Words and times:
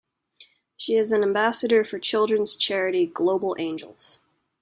She 0.77 0.95
is 0.95 1.11
an 1.11 1.21
ambassador 1.21 1.83
for 1.83 1.99
children's 1.99 2.55
charity 2.55 3.05
Global 3.05 3.55
Angels. 3.59 4.19